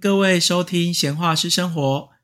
[0.00, 1.80] 各位收听《闲话是生活》，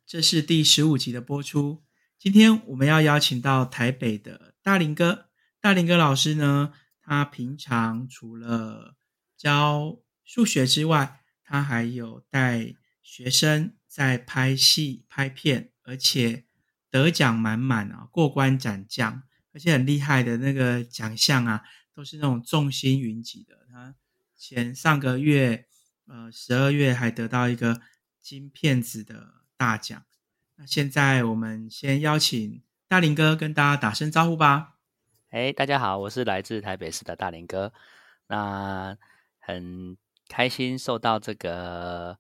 [0.07, 1.83] 这是第十五集的播出。
[2.19, 5.29] 今天我们要邀请到台北的大林哥，
[5.61, 6.73] 大林哥老师呢，
[7.03, 8.97] 他平常除了
[9.37, 16.47] 教数学之外，他还有带学生在拍戏、拍片，而且
[16.91, 19.23] 得奖满满啊，过关斩将，
[19.53, 21.63] 而且很厉害的那个奖项啊，
[21.95, 23.67] 都是那种众星云集的。
[23.71, 23.95] 他
[24.35, 25.67] 前上个月。
[26.09, 27.81] 呃，十二月还得到一个
[28.21, 30.05] 金片子的大奖。
[30.55, 34.77] 那现在我们先邀请大林哥跟大家打声招呼吧。
[35.31, 37.73] 哎，大家好，我是来自台北市的大林哥。
[38.29, 38.97] 那
[39.41, 39.97] 很
[40.29, 42.19] 开心受到这个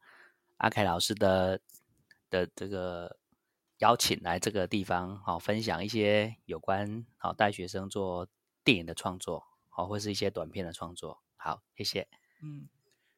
[0.56, 1.60] 阿凯老师的
[2.28, 3.16] 的这个
[3.78, 8.26] 邀请，来这个地方好分享一些有关好带学生做
[8.64, 11.22] 电影的创作，好或是一些短片的创作。
[11.36, 12.08] 好，谢谢。
[12.42, 12.68] 嗯。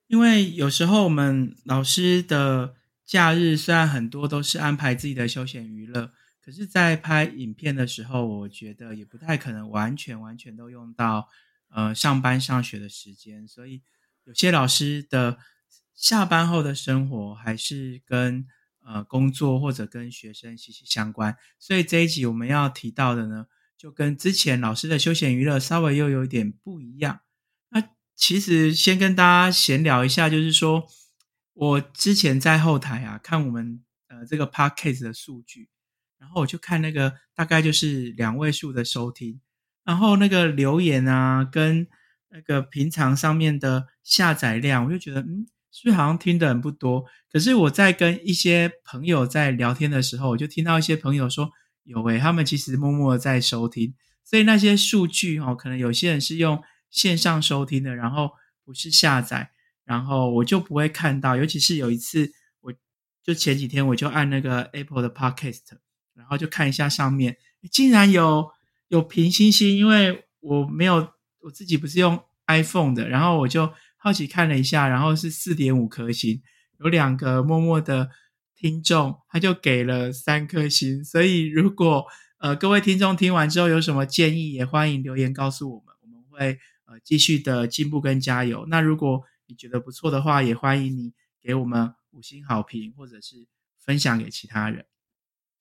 [0.09, 11.29] 因为有时候我们老师的假日虽然很多都是安排自己的休闲娱乐，可是，在拍影片的时候，我觉得也不太可能完全完全都用到
[11.69, 13.83] 呃上班上学的时间，所以
[14.25, 15.37] 有些老师的
[15.95, 18.47] 下班后的生活还是跟
[18.83, 21.37] 呃工作或者跟学生息息相关。
[21.59, 27.21] 所以这一集我们要提到的呢，就跟之前老师的休闲娱乐稍微又有点不一样。
[28.19, 30.89] 其实先跟大家闲聊一下，就是说
[31.55, 35.69] 我之前在后台啊看我们呃这个 podcast 的数据，
[36.19, 39.41] 然后我就看那个大概就是两位数的收听，
[39.85, 41.87] 然后那个留言啊跟
[42.31, 47.05] 那个平常上面的下载量，我就觉得嗯，是不是好像听的人不多？
[47.31, 51.49] 可是我在跟一些朋友在聊天的时候，我就听到一些朋友说
[51.85, 53.95] 有诶，他们其实默默的在收听，
[54.25, 56.61] 所以那些数据哦，可能有些人是用。
[56.91, 58.31] 线上收听的，然后
[58.65, 59.51] 不是下载，
[59.85, 61.37] 然后我就不会看到。
[61.37, 62.73] 尤其是有一次，我
[63.23, 65.79] 就前几天我就按那个 Apple 的 Podcast，
[66.15, 67.37] 然后就看一下上面，
[67.71, 68.51] 竟然有
[68.89, 69.77] 有平星星。
[69.77, 76.43] 因为我没有我自己不是用 iPhone 的，然后我就好奇看了一下，然后是四点五颗星。
[76.81, 78.11] 有两个默默的
[78.55, 81.05] 听众，他就给了三颗星。
[81.05, 82.05] 所以如果
[82.39, 86.59] 呃各位听众听完之后有什么建议，也欢迎留言告诉我们，我们会。
[86.89, 88.65] 呃，继续的进步跟加油。
[88.67, 94.87] 那如果你觉得不错的话，也欢迎你给我们五星好评，或者是分享给其他人。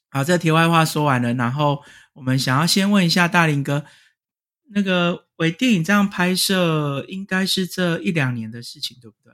[0.08, 1.84] 好，这题外话说完了，然后
[2.14, 3.86] 我们想要先问一下大林哥，
[4.70, 9.34] 那个微电影这样拍摄，应该是这一两年的事情，对不对？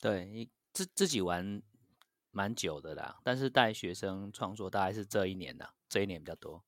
[0.00, 1.62] 对，自自己玩
[2.32, 6.64] 蛮久的啦，但是带学生创作大概是这一年的，这一年比较多。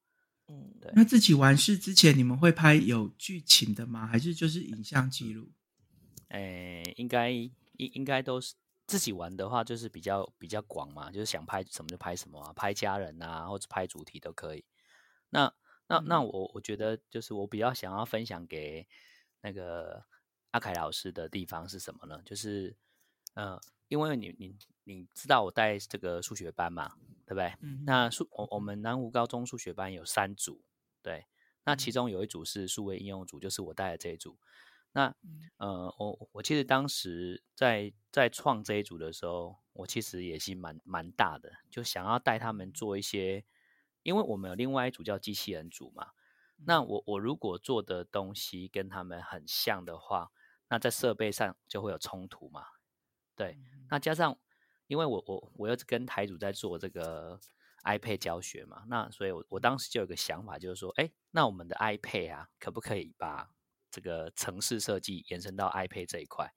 [0.48, 0.92] 嗯，对。
[0.94, 4.06] 那自己完事之前你们会拍有剧情的吗？
[4.06, 5.50] 还是就是影像记录？
[6.28, 8.54] 诶，应该应应该都是
[8.86, 14.64] 自己玩的话，就是比较比较广嘛，就是想拍什么就拍什么啊，拍家人啊，或者拍主题都可以。
[15.30, 15.52] 那
[15.86, 18.86] 那那我我觉得就是我比较想要分享给
[19.40, 20.04] 那个
[20.50, 22.20] 阿凯老师的地方是什么呢？
[22.24, 22.76] 就是
[23.34, 26.92] 呃，因为你你你知道我带这个数学班嘛。
[27.26, 27.54] 对不对？
[27.86, 30.62] 那数我我们南湖高中数学班有三组，
[31.02, 31.26] 对，
[31.64, 34.38] 那其中有一组是数位应用组，就是我带的这一组。
[34.92, 35.14] 那
[35.56, 43.44] 呃，我我其实当时在在创这一组的时候，我其实野心蛮蛮大的，就想要带他们做一些，
[44.02, 46.12] 因为我们有另外一组叫机器人组嘛。
[46.66, 50.30] 那我我如果做的东西跟他们很像的话，
[50.68, 52.64] 那在设备上就会有冲突嘛。
[53.34, 53.58] 对，
[53.88, 54.38] 那加上。
[54.94, 57.40] 因为我我我又跟台主在做这个
[57.82, 63.50] iPad 教学嘛，那所以，我我当时就有个想法，就是说，哎，那我们的 iPad 啊，可不可以把
[63.90, 66.54] 这个城市设计延伸到 iPad 这一块？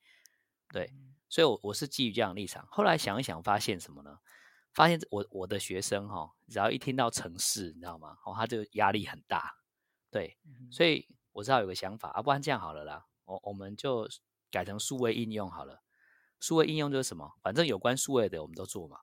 [0.69, 0.93] 对，
[1.27, 2.67] 所以，我我是基于这样的立场。
[2.69, 4.19] 后来想一想，发现什么呢？
[4.71, 8.19] 发现我我的学生哈，只要一听到城市，你知道吗？
[8.23, 9.55] 哦，他就压力很大。
[10.11, 10.37] 对，
[10.69, 14.07] 所以我知道有个想法，啊，不然这样好了啦，我我们就
[14.51, 15.81] 改成数位应用好了。
[16.39, 17.33] 数位应用就是什么？
[17.41, 18.99] 反正有关数位的，我们都做嘛。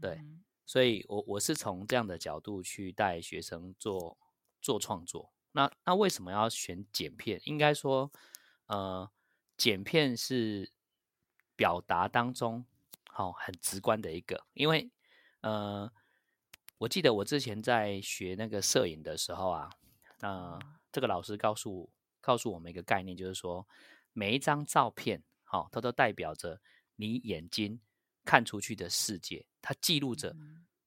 [0.00, 0.20] 对，
[0.64, 4.16] 所以，我我是从这样的角度去带学生做
[4.62, 5.32] 做创作。
[5.52, 7.40] 那那为什么要选剪片？
[7.44, 8.10] 应该说，
[8.66, 9.10] 呃，
[9.56, 10.72] 剪片是
[11.56, 12.64] 表达当中
[13.10, 14.46] 好很直观的一个。
[14.54, 14.90] 因为，
[15.40, 15.92] 呃，
[16.78, 19.70] 我记得我之前在学那个摄影的时候啊，
[20.20, 20.58] 那
[20.92, 21.90] 这个老师告诉
[22.20, 23.66] 告诉我们一个概念，就是说
[24.12, 25.22] 每一张照片。
[25.48, 26.60] 好，它都代表着
[26.96, 27.80] 你眼睛
[28.24, 30.36] 看出去的世界，它记录着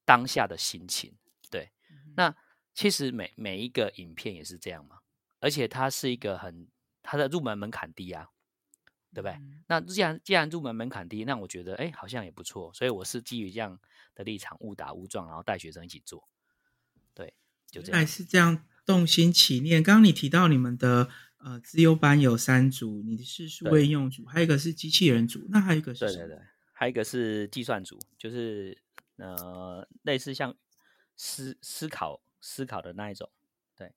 [0.06, 1.18] 当下的心情。
[1.50, 1.72] 对，
[2.16, 2.36] 那
[2.74, 5.00] 其实每每一个影片也是这样嘛，
[5.40, 6.68] 而且它是一个很
[7.02, 8.30] 它的入门门槛低啊。
[9.14, 9.34] 对不对？
[9.34, 13.78] 嗯那既然既然入门门槛低，那我觉得哎好像也不错，所以我是基于这样
[14.16, 16.30] 的立场，误打误撞，然后带学生一起做，
[17.14, 17.34] 对，
[17.70, 18.08] 就这样。
[18.08, 19.84] 是这样动心起念。
[19.84, 21.10] 刚刚你提到你们的
[21.44, 26.06] 呃资优班有三组，你是数位应用组，还有一个是机器人组，那还有一个是？
[26.06, 26.40] 对对对，
[26.74, 28.82] 还有一个是计算组，就是
[29.18, 30.56] 呃类似像
[31.16, 33.30] 思思考思考的那一种。
[33.76, 33.94] 对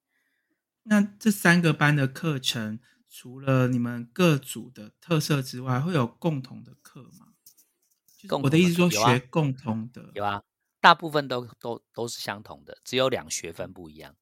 [0.84, 7.34] 那这三个班的课程，除了你们各组的特色之外，会有共同的课吗？
[8.18, 10.42] 就是我的意思说，学共同的有啊，
[10.80, 14.16] 大部分都都都是相同的，只有两学分不一样，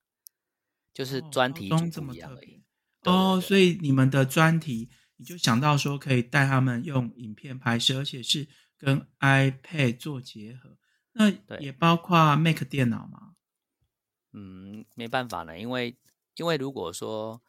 [0.92, 2.62] 就是专题组不一样而已。
[3.02, 3.48] 哦，对。
[3.48, 10.76] 所以你们的专题，你就想到说可以带他们用影片拍摄，而且是跟 iPad 做结合，
[11.12, 11.58] 那对。
[11.58, 13.34] 也包括 Mac 电脑吗？
[14.32, 15.96] 嗯，没办法呢，因为
[16.36, 17.42] 因为如果说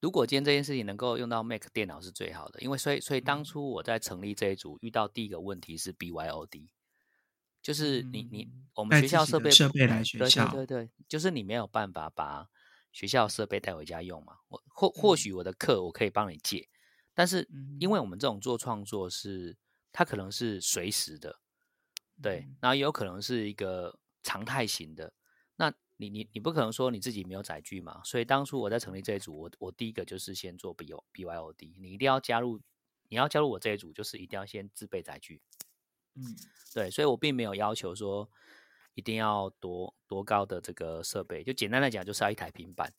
[0.00, 3.44] 如果今天这件事情能够用到 Mac 电脑是最好的，因为所以所以当嗯。
[3.44, 6.68] 初我在成立这一组遇到第一个问题是 BYOD，
[7.60, 12.46] 就是你你嗯我们学校设备设备来学校对对对，就是你没有办法把
[12.96, 14.38] 学校设备带回家用嘛。
[14.48, 16.66] 我或或嗯许我的课我可以帮你借，
[17.12, 19.54] 但是嗯因为我们这种做创作是
[19.92, 21.38] 它可能是随时的，
[22.22, 25.12] 对嗯，然后也有可能是一个常态型的。
[25.56, 28.00] 那你你你不可能说你自己没有载具嘛？
[28.02, 32.58] 所以当初我在成立这一组，我我第一个就是先做 B O B Y O D，你一定要加入，
[33.08, 35.42] 你要加入我这一组，就是一定要先自备载具。
[36.14, 36.34] 嗯
[36.72, 38.30] 对，所以我并没有要求说
[38.96, 42.90] 一定要多多高的这个设备，就简单来讲，就是要一台平板。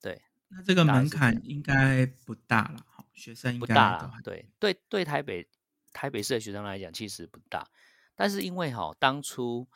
[0.00, 4.12] 对，那这个门槛应该不大了，哈，学生应该不大了。
[4.24, 5.48] 对对对，台北
[5.92, 7.66] 台北市的学生来讲，其实不大。
[8.16, 9.68] 但是因为哈，当初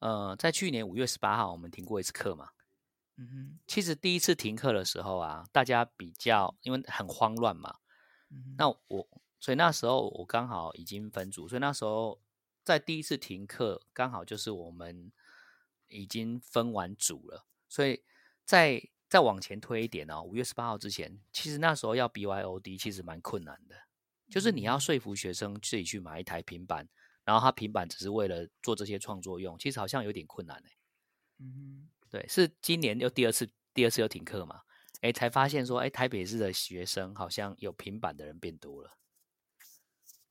[0.00, 2.50] 呃，在去年五月十八号，我们停过一次课嘛。
[3.16, 7.76] 嗯哼，其实第一次停课的时候啊，大家比较因为很慌乱嘛，
[8.30, 9.08] 嗯那我
[9.40, 12.20] 所以那时候我刚好已经分组，所以那时候
[12.64, 15.12] 在第一次停课，刚好就是我们
[15.88, 18.02] 已经分完组了，所以
[18.44, 23.76] 再再往前推一点哦，五月十八号之前，其实那时候要 BYOD 其实蛮困难的，
[24.30, 24.80] 就是你要嗯。
[24.80, 26.88] 说服学生自己去买一台平板，
[27.24, 30.70] 然后他平板只是为了做这些创作用，其实好像有点困难哎、
[31.38, 34.62] 嗯对，是今年又第二次，第二次又停课嘛，
[35.02, 38.96] 哎，才发现说，哎，台北市的学生好像有平板的人变多了。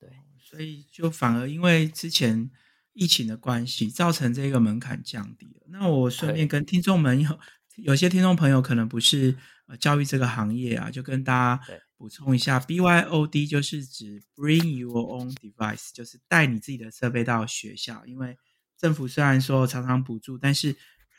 [0.04, 2.50] 对，所以就反而因为之前
[2.94, 5.68] 疫情的关系，造成这个门槛降低了。
[5.70, 7.40] 那我顺便跟听众们有
[7.78, 9.36] 有些听众朋友可能不是
[9.68, 11.64] 呃教育这个行业啊，就跟大家
[11.98, 18.06] 补充一下，BYOD 就是指 Bring Your Own Device，就是带你自己的设备到学校。
[18.06, 18.38] 因为
[18.78, 20.76] 政府虽然说常常补助，但是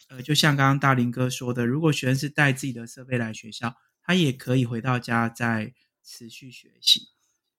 [0.08, 5.72] 呃，就像刚刚大林哥说的，如果学生是带自己的设备来学校，他也可以回到家再
[6.04, 7.13] 持续学习。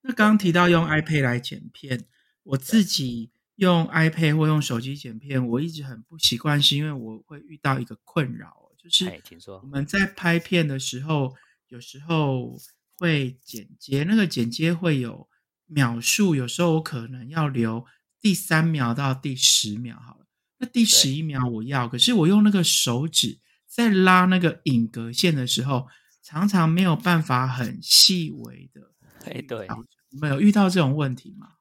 [0.07, 2.05] 那刚刚提到用 iPad 来剪片，
[2.43, 9.09] 我自己用 iPad 或用手机剪片，我一直很不习惯，是因为我会遇到一个困扰哦，就是
[9.47, 9.67] 我。
[9.67, 11.33] 们在拍片的时候，
[11.69, 12.55] 有时候
[12.99, 15.27] 会剪接，那个剪接会有
[15.65, 17.83] 秒数，有时候我可能要留
[18.21, 20.27] 第三秒到第十秒好了，
[20.59, 25.87] 那第十一秒我要，可是我用那个手指在拉那个影格线的时候，
[26.21, 28.91] 常常没有办法很细微的。
[29.25, 29.67] 哎，对，
[30.15, 31.57] 你们有遇到这种问题吗？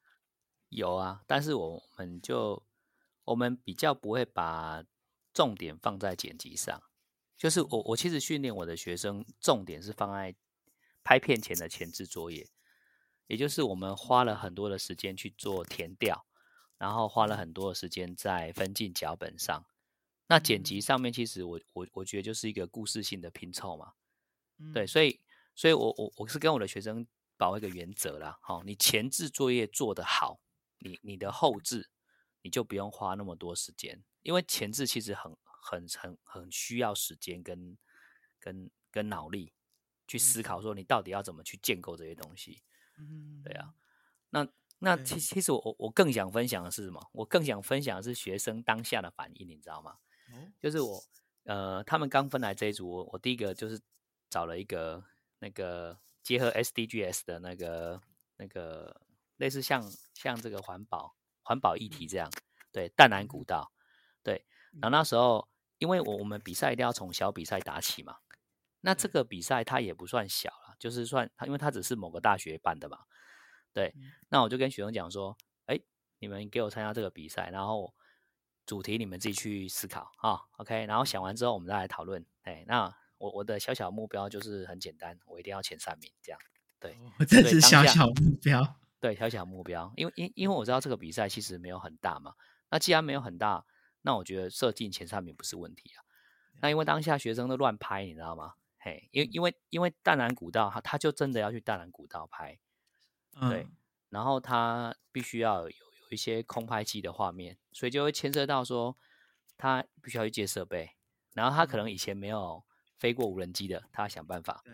[0.69, 2.65] 有啊，但是我们就
[3.25, 4.85] 我们比较不会把
[5.33, 6.81] 重点放在剪辑上，
[7.37, 10.37] 就是我我其实训练我的学生，重点是放在
[11.03, 12.49] 拍片前的前置作业，
[13.27, 16.25] 也就是我们花了很多的时间去做填调，
[16.79, 19.67] 然后花了很多的时间在分镜脚本上。
[20.29, 23.95] 那剪辑上面，其实我我我觉得就是一个故事性的拼凑嘛。
[24.73, 25.21] 对，嗯所以，
[25.57, 27.05] 所以我我我是跟我的学生
[27.37, 30.41] 把握一个原则啦，好、你前置作业做得好，
[30.79, 31.91] 你你的后置
[32.43, 37.77] 你就不用花那么多时间，因为前置其实很很很很需要时间跟
[38.39, 39.53] 跟跟脑力
[40.07, 42.63] 去思考，说你到底要怎么去建构这些东西。
[42.99, 43.75] 嗯，对啊，
[44.31, 44.47] 那
[44.79, 47.11] 那其其实我我我更想分享的是什么？
[47.13, 49.99] 我更想分享的是学生当下的反应，你知道吗？
[50.33, 51.03] 哦，就是我
[51.45, 53.81] 呃，他们刚分来这一组，我我第一个就是
[54.31, 55.05] 找了一个
[55.39, 58.01] 那个结合 SDGs 的那个
[58.39, 59.01] 那个
[59.37, 62.29] 类似像像这个环保环保议题这样，
[62.73, 63.71] 对淡南古道，
[64.23, 64.45] 对，
[64.81, 65.47] 然后那时候
[65.79, 68.17] 因为我我们比赛一定要从小比赛打起嘛，
[68.81, 72.99] 那这个比赛它也不算小了，就是算它，因为它只是某个大学办的嘛，
[73.73, 75.79] 对嗯，那我就跟学生讲说，哎，
[76.19, 77.95] 你们给我参加这个比赛，然后
[78.65, 82.25] 主题你们自己去思考啊，OK，然后想完之后我们再来讨论。
[82.45, 86.39] 哎，那我我的小小目标就是很简单，我一定要前三名这样。
[86.79, 88.77] 对，这是小小目标。
[89.01, 92.35] 对，小小目标，因为因因为我知道这个比赛其实没有很大嘛，
[92.71, 93.65] 那既然没有很大，
[94.03, 96.05] 那我觉得射进前三名不是问题啊。
[96.61, 98.55] 那因为当下学生都乱拍，你知道吗？
[98.79, 102.59] 嘿，因为因为因为淡蓝古道，他他就真的要去淡蓝古道拍，
[103.49, 103.73] 对嗯，
[104.11, 108.97] 然后他必须要有有一些空拍机的画面，所以就会牵涉到说
[109.57, 110.91] 他必须要去借设备，
[111.33, 112.63] 然后他可能以前没有
[113.05, 114.63] 飞过无人机的，他要想办法。
[114.65, 114.73] 对，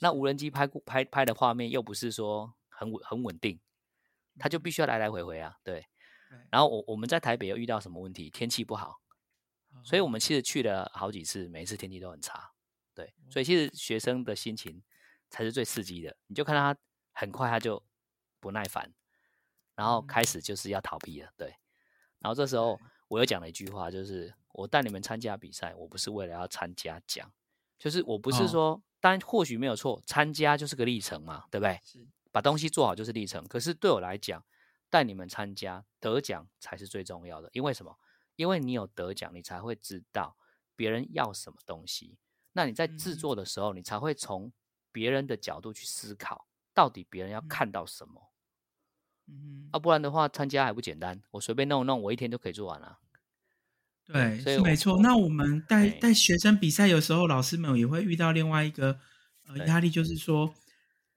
[0.00, 3.60] 那无人机拍过拍拍的画面又不是说很稳很稳定，
[4.38, 5.86] 他就必须要来来回回啊，对。
[6.50, 8.30] 然后我我们在台北又遇到什么问题？
[8.30, 9.02] 天气不好，
[9.84, 12.52] 所以我们其实去了好几次，每一次天气都很差，
[12.94, 13.12] 对。
[13.28, 14.82] 所以其实学生的心情
[15.28, 16.74] 才是最刺激的，你就看他
[17.12, 17.84] 很快他就
[18.40, 18.90] 不耐烦，
[19.74, 21.48] 然后开始就是要逃避了，对。
[22.20, 27.30] 然后这时候我又讲了一句话，就是我带你们参加比赛，我不是为了要参加奖，
[27.78, 31.78] 就是我不是哦说，当然或许没有错，参加就是个历程嘛，对不对？
[31.84, 33.46] 是把东西做好就是历程。
[33.46, 34.44] 可是对我来讲，
[34.90, 37.48] 带你们参加得奖才是最重要的。
[37.52, 37.98] 因为什么？
[38.36, 40.36] 因为你有得奖，你才会知道
[40.76, 42.18] 别人要什么东西。
[42.52, 44.52] 那你在制嗯作的时候，你才会从
[44.92, 48.32] 别人的角度去思考，到底别人要嗯看到什么。
[49.26, 51.20] 嗯啊，不然的话，参加还不简单？
[51.32, 52.98] 我随便弄弄，我一天就可以做完了。
[53.00, 53.07] 哼，
[54.12, 55.00] 对对，所以没错。
[55.02, 58.98] 那我们带哎带学生比赛，有时候老师们也会遇到另外一个
[59.46, 60.54] 呃压力，就是说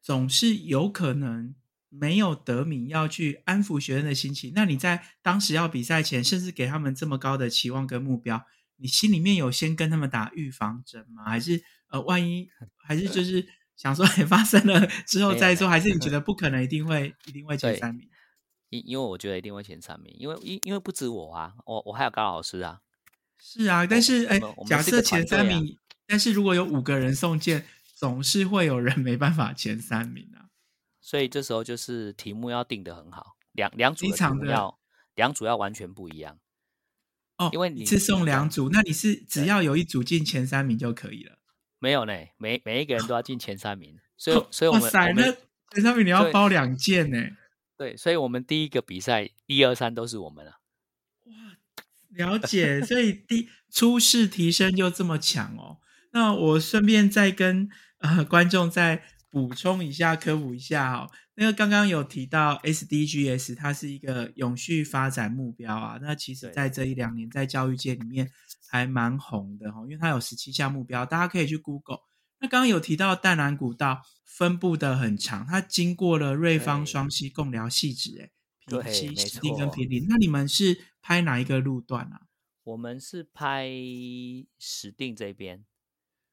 [0.01, 1.55] 总是有可能
[1.89, 4.51] 没有得名，要去安抚学生的心情。
[4.55, 8.43] 那你在当时要比赛前，甚至给他们这么高的期望跟目标，
[8.77, 11.23] 你心里面有先跟他们打预防针吗？
[11.25, 12.47] 还是呃，万一
[12.87, 13.45] 还是就是
[13.75, 18.07] 想说，哎，发生了之后再说，还是你觉 得不可能一定会一定会前对三名？
[18.71, 22.81] 因因为我觉得一定会前三名，因为因因为不止我啊，我我还有高老师啊。
[23.37, 30.47] 是啊，但是哎假设前三名，但是如果有五个人送件，总是会有人没办法前三名啊。
[31.01, 34.05] 所以这时候就是题目要定的很好，两两组
[34.45, 34.79] 要
[35.15, 36.39] 两组要完全不一样。
[37.37, 41.39] 哦，因为你一次送两组，那你是只要有一组进前三名就可以了。
[41.79, 45.23] 没有呢，每每一个人都要进前三名，所以所以我们哇塞，那
[45.73, 47.17] 前三名你要包两件呢。
[47.81, 50.59] 对，所以我们第一个比赛一二三都是我们了。
[51.25, 51.33] 哇。
[52.09, 55.79] 了解，所以第初试提升就这么强哦。
[56.11, 61.09] 那我顺便再跟呃观众再补充一下、科普一下哦。
[61.33, 65.97] 那个刚刚有提到 SDGs，它是一个永续发展目标啊。
[66.03, 68.29] 那其实在这一两年在教育界里面
[68.69, 72.01] 还蛮红的哦，因为它有十七项目标，大家可以去 Google。
[72.41, 78.31] 那刚刚有提到淡蓝古道分布的很长，它经过了瑞芳、对双溪、贡寮、细致，哎，
[78.65, 80.05] 平对溪、没石碇跟错平林。
[80.09, 82.21] 那你们是拍哪一个路段啊？
[82.63, 83.69] 我们是拍
[84.59, 85.63] 石定这边，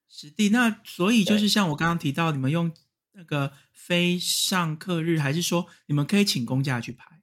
[0.08, 2.74] 实地那所以就是像我刚刚提到，你们用
[3.12, 7.22] 那个非上课日，还是说你们可以请公假去拍？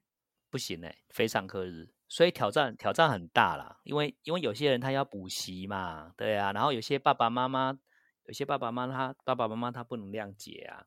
[0.50, 3.80] 不行哎、非上课日，所以挑战挑战很大啦。
[3.84, 7.78] 因为因为有些人他要补习嘛，对啊，然后有些爸爸妈妈，
[8.26, 10.86] 有些爸爸妈妈他爸爸妈妈他不能谅解啊，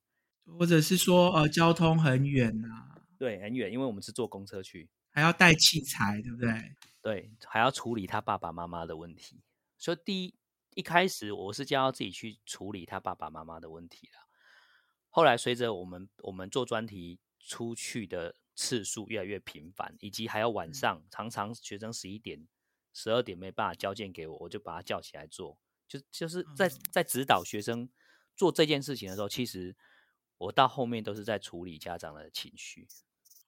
[0.57, 6.75] 或者是说呃交通很远啊，对，很远，因为我们是坐公车去，还要带器材，对不对？
[7.01, 9.41] 对，还要处理他爸爸妈妈的问题。
[9.77, 10.35] 所以第一
[10.75, 14.27] 一开始我是叫他自己去处理他爸爸妈妈的问题了。
[15.09, 22.45] 后来随着我们我们做专题出去的次数越来越频繁，以及还要晚上常常学生十一点、
[22.93, 25.57] 十二点没办法交件给我，我就把他叫起来做，
[25.89, 27.89] 就就是在嗯在指导学生
[28.37, 29.75] 做这件事情的时候，其实
[30.37, 32.87] 我到后面都是在处理家长的情绪。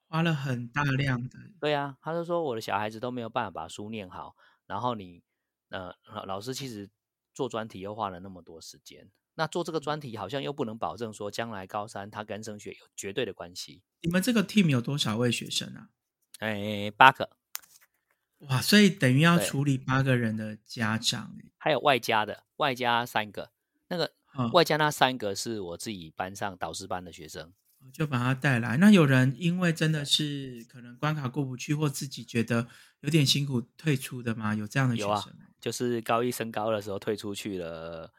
[0.10, 5.24] 花了很大量的，对啊，他就说我的小孩子都没有办法把书念好，然后你
[5.70, 6.90] 呃老老师其实
[7.34, 13.84] 做专题又花了那么多时间，那做这个专题好像又不能保证说将来高三他跟升学有绝对的关系。
[14.02, 15.92] 你们这个 team 有多少位学生啊？
[16.40, 17.38] 哎，八个，
[18.50, 23.52] 哇，所以等于要处理八个人的家长，还有外加的，外加三个，
[23.88, 27.54] 那个嗯，外加那三个是我自己班上导师班的学生。
[27.92, 28.78] 就把他带来。
[28.78, 32.68] 那有人因为真的是可能关卡过不去，或自己觉得
[33.00, 34.54] 有点辛苦退出的吗？
[34.54, 35.34] 有这样的学有啊生？
[35.60, 38.14] 就是高一升高的时候退出去了，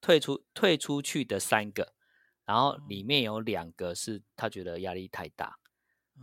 [0.00, 1.92] 退出退出去的三个，
[2.44, 5.58] 然后里面有两个是他觉得压力太大，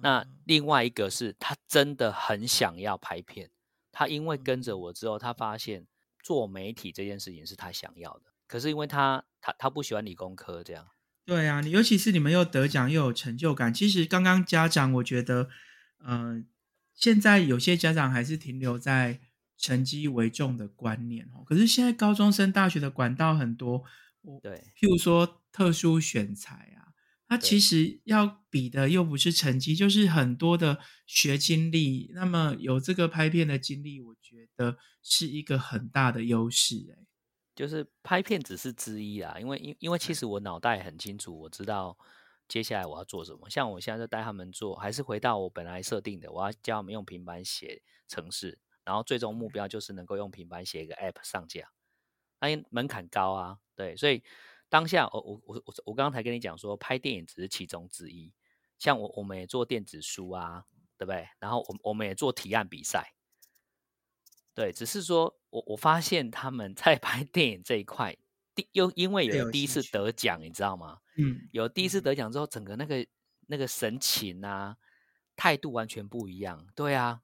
[0.01, 3.50] 那嗯另外一个是他真的很想要拍片，
[3.91, 5.86] 他因为跟着嗯我之后，他发现
[6.24, 10.88] 做媒体这件事情是他想要的，可是因为他他他不喜欢理工科这样，
[11.25, 13.74] 对啊，你尤其是你们又得奖又有成就感。
[13.74, 15.50] 其实刚刚家长，我觉得，
[16.00, 16.43] 呃，
[16.93, 19.19] 现在有些家长还是停留在
[19.57, 21.43] 成绩为重的观念哦。
[21.45, 23.83] 可是现在高中生、大学的管道很多，
[24.24, 26.80] 我对譬如说特殊选材啊，
[27.31, 32.11] 它其实要比的又不是成绩，就是很多的学经历。
[32.13, 36.93] 那么有这个拍片的经历，我觉得是一个很大的优势。
[36.93, 37.07] 哎，
[37.55, 41.97] 就是拍片只是之一啊，因为因因为其实我脑袋很清楚，我知道
[42.50, 43.50] 接下来我要做什么。
[43.50, 51.69] 像我现在就带他们做，还是回到我本来设定的，我要教他们用平板写程式，然后最终目标就是能够用平板写一个 App 上架。
[52.41, 54.21] 那门槛高啊，对，所以。
[54.72, 58.32] 当下，我我我我我刚刚才跟你讲说，拍电影只是其中之一。
[58.80, 60.63] 像我我们也做电子书啊，
[60.98, 61.28] 对不对？
[61.40, 63.13] 然后我我们也做提案比赛，
[64.56, 68.16] 对，只是说我我发现他们 在拍电影这一块，
[68.56, 71.00] 第又因为有第一次得奖，你知道吗？
[71.18, 73.06] 嗯，有第一次得奖之后，整个那个
[73.48, 74.78] 那个神情啊，
[75.36, 76.66] 态度完全不一样。
[76.74, 77.20] 对啊，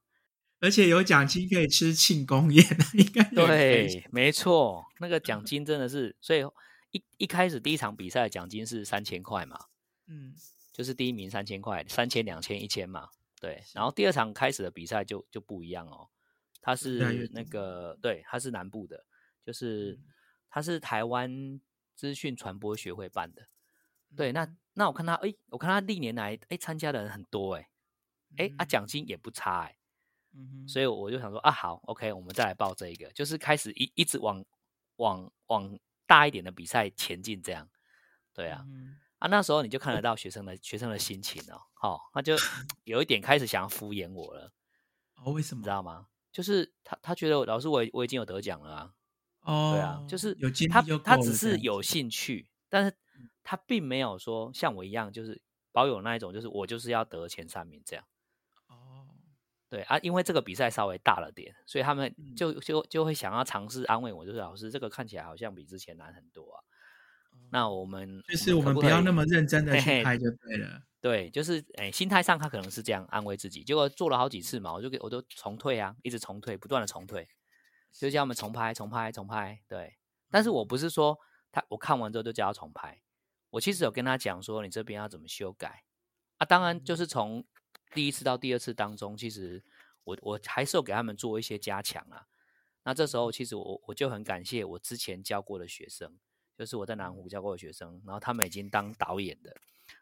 [0.60, 6.44] 而且有奖金可以吃庆功宴， 应该对，没错，那个奖金真的是所以。
[6.92, 9.66] 一一开始第一场比赛奖金是三千块嘛，
[10.08, 10.34] 嗯，
[10.72, 13.10] 就是第一名三千块，三千、两千、一千嘛，
[13.42, 13.62] 对。
[13.74, 16.10] 然后第二场开始的比赛就就不一样哦，
[16.62, 19.06] 它是那个对，它是南部的，
[19.44, 20.00] 就是
[20.50, 21.60] 它是台湾
[21.96, 23.48] 资讯传播学会办的，
[24.16, 24.32] 对。
[24.32, 27.70] 那那我看他，哎，我看他历年来，哎，参加的人很多，哎，
[28.38, 29.78] 哎，啊，奖金也不差，哎，
[30.34, 30.68] 嗯哼。
[30.68, 34.46] 所以我就想说，啊，好，OK，我们再来报这一个，就是开始一一直往
[34.96, 35.78] 往往。
[36.08, 37.70] 大一点的比赛前进，这样，
[38.34, 38.66] 对啊，
[39.20, 42.36] 啊，那时候你就看得到学生的学生的心情哦，好，他就
[42.86, 44.52] 有一点开始想要敷衍我了，
[45.24, 45.60] 哦，为什么？
[45.60, 46.08] 你知道吗？
[46.32, 48.94] 就是他他觉得老师我我已经有得奖了啊，
[49.42, 52.96] 哦，对啊，就是有他他只是有兴趣，但是
[53.44, 58.06] 他并没有说像我一样，就是保有那一种，就是我就是要得前三名这样。
[59.70, 66.64] 对啊，因为这个比赛稍微大了点，所以他们就就就会想要尝试安慰我，就是老师这个看起来好像比之前难很多啊。
[67.52, 70.82] 那我们就是我们不要那么认真的去拍就对了。
[71.02, 77.28] 对，就是哎，心态上他可能是这样安慰自己，结果做了好几次嘛，我就给我都重退啊，一直重退，不断的重退，
[77.92, 79.62] 就叫他们重拍、重拍、重拍。
[79.68, 79.98] 对，
[80.32, 81.18] 但是我不是说
[81.52, 83.02] 他我看完之后就叫他重拍，
[83.50, 85.84] 我其实有跟他讲说你这边要怎么修改
[86.38, 87.46] 啊，当然就是从。
[87.94, 89.64] 第一次到第二次当中，其实
[90.04, 92.26] 我我还是有给他们做一些加强啊。
[92.84, 96.18] 那这时候其实我我就很感谢我之前教过的学生，
[96.58, 99.56] 就是我在南湖教过的学生，然后他们已经当导演的，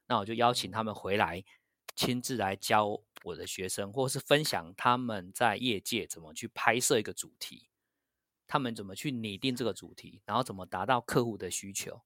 [0.07, 1.43] 那我就邀请他们回来
[1.95, 7.69] 亲自来教我的学生，或是分享他们在业界怎么去拍摄一个主题，
[8.45, 12.01] 他们怎么去拟定这个主题，然后怎么达到客户的需求。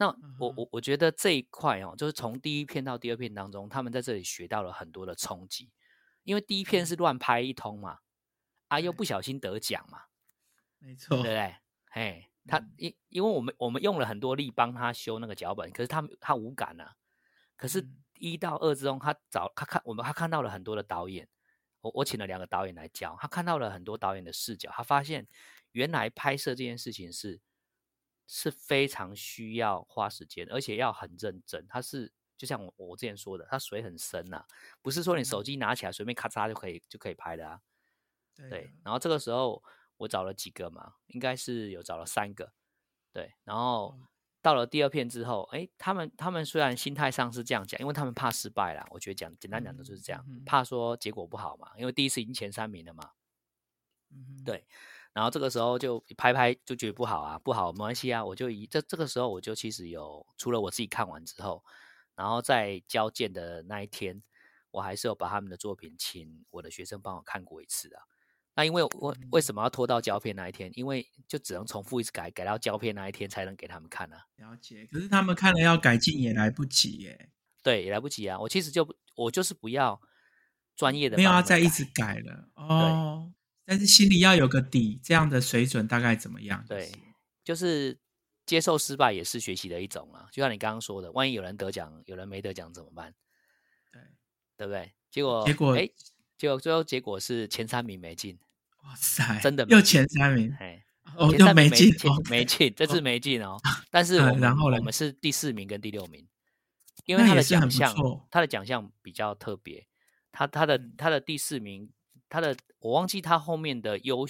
[0.00, 0.06] 那
[0.38, 5.70] 我我我觉得这一块哦，就是从第一片到第二片当中，他们在这里学到了很多的冲击，
[6.22, 7.98] 因为第一片是乱拍一通嘛，
[8.68, 10.04] 啊又不小心得奖嘛，
[10.78, 11.54] 没错，对不对？
[11.90, 16.96] 嘿，他因因为我们我们用了很多力帮他修那个脚本，可是他他无感啊。
[17.58, 21.28] 可是一到二之中，他找他看我们他看到了很多的导演，
[21.82, 25.28] 我我请了两个导演来教，他看到了很多导演的视角，他发现
[25.72, 27.38] 原来拍摄这件事情是。
[28.32, 31.66] 是非常需要花时间，而且要很认真。
[31.68, 34.44] 它是就像我我之前说的，它水很深呐，
[34.80, 37.60] 不是说你手机拿起来随便咔嚓就可以就可以拍的啊。
[38.36, 38.70] 对。
[38.84, 39.60] 然后这个时候
[39.96, 42.52] 我找了几个嘛，应该是有找了三个。
[43.12, 43.34] 对。
[43.42, 43.98] 然后
[44.40, 48.86] 到了第二片之后，哎，他们他们虽然心态上是这样讲，因为他们怕失败啦。
[48.90, 53.10] 我觉得讲简单讲的就是这样，怕说结果不好嘛，因为第一次已经前三名了嘛。
[54.12, 54.44] 嗯。
[54.44, 54.64] 对。
[55.12, 61.64] 然后这个时候就拍拍就觉得不好啊，不好没关系啊，我就以这这个时候我就其实有除了我自己看完之后，
[62.14, 64.22] 然后在交件的那一天，
[64.70, 68.02] 我还是有把他们的作品请我的学生帮我看过一次啊。
[68.54, 70.70] 那因为我为什么要拖到胶片那一天？
[70.74, 74.26] 因为就只能重复一直改，改到胶片那一天才能给他们看啊。
[74.36, 77.30] 了解，可是他们看了要改进也来不及耶。
[77.62, 78.38] 对，也来不及啊。
[78.38, 80.00] 我其实就我就是不要
[80.76, 83.32] 专业的，没有要再一直改了哦。
[83.70, 86.64] 但是心里要有个底，这样的水准大概怎么样？
[86.66, 86.90] 对，
[87.44, 87.96] 就是
[88.44, 90.26] 接受失败也是学习的一种啊。
[90.32, 93.14] 就像你刚刚说的，万一有人得奖，有人没得奖怎么办？
[93.92, 94.02] 对，
[94.56, 94.92] 对不对？
[95.08, 95.88] 结果结果哎，
[96.36, 98.36] 结果最后结果是前三名没进。
[98.82, 101.94] 哇塞，真的又前三名，哎，哦，又没进，
[102.28, 103.56] 没进，这次没进哦。
[103.88, 106.26] 但是然后我们是第四名跟第六名，
[107.04, 107.94] 因为他的奖项，
[108.32, 109.86] 他的奖项比较特别，
[110.32, 111.88] 他他的他的第四名。
[112.30, 114.26] 他的我忘记他后面的优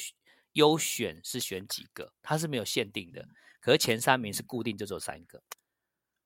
[0.54, 3.28] 优选是选几个，他是没有限定的，
[3.60, 5.38] 可是前三名是固定就做三个。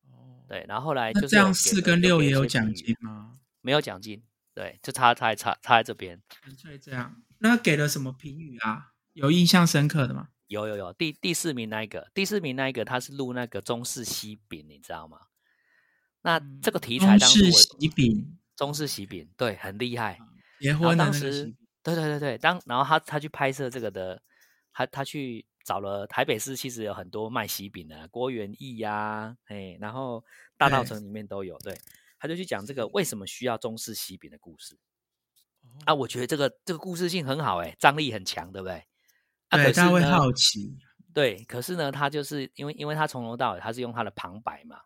[0.09, 3.39] 哦，对，然后后来就这样四跟六也有奖金吗？
[3.61, 4.23] 没有奖金，
[4.55, 6.23] 对，就差差差差在这边。
[6.31, 8.93] 纯粹这样，那给了什么评语啊？
[9.13, 10.29] 有印象深刻的吗？
[10.47, 15.19] 有有有，第第四名那一个，第四名那一个他是录那个中式西饼，你知道吗？
[16.23, 20.19] 那这个题材当时中式喜饼，中式喜饼，对，很厉害。
[20.61, 24.21] 结然后婚的那个当时喜饼，对对对对，当然后他他去拍摄这个的，
[24.73, 30.25] 他他去找了台北市，其实有很多卖喜饼的，郭元义呀、哎，然后
[30.57, 31.79] 大道城里面都有，对，
[32.19, 34.75] 他就去讲这个为什么需要中式喜饼的故事。
[35.63, 38.85] 哦啊，我觉得这个这个故事性很好，哎，张力很强，对不对？
[39.49, 40.77] 啊，对，可是大家会好奇，
[41.13, 44.81] 对，可是呢，他就是因为因为他从头到尾他是用他的旁白嘛，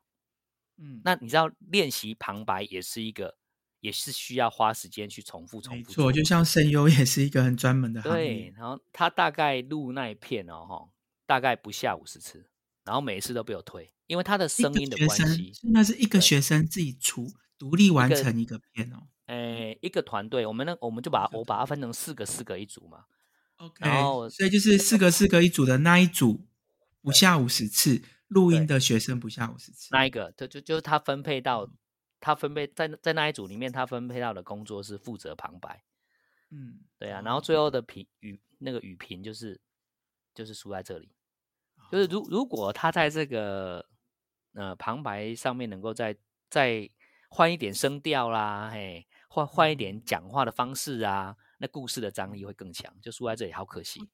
[0.76, 3.36] 嗯，那你知道练习旁白也是一个，
[3.80, 10.88] 也是需要花时间去重复重复做没错，就像声优也是一个很专门的行业对，，然后他大概录那一片哦，哈，
[11.26, 12.48] 大概不下五十次，
[12.84, 19.06] 然后每一次都被我推，因为他的声音的关系，那是一个学生自己出独立完成一个片哦。
[19.26, 23.04] 诶，一个团队，我们那我们就把我把它分成四个四个一组嘛
[23.58, 26.46] ，OK，然后所以就是四个四个一组的那一组
[27.02, 29.88] 不下五十次，录音的学生不下五十次。
[29.90, 31.70] 那一个就就就是他分配到，
[32.20, 35.84] 他分配在在那一组里面，他分配到的工作是负责旁白，
[36.50, 39.60] 嗯，对啊，然后最后的评语那个语评就是
[40.34, 41.10] 就是输在这里，
[41.90, 43.86] 就是如如果他在这个
[44.54, 46.16] 呃旁白上面能够再
[46.50, 46.88] 再
[47.28, 52.92] 换一点声调啦，嘿，换换一点讲话的方式啊，那故事的张力会更强。
[53.00, 54.08] 就输在这里，好可惜。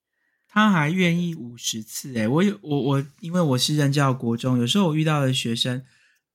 [0.46, 5.84] 他还愿意五十次哎，我有我我，因为我是任教国中，有时候我遇到的学生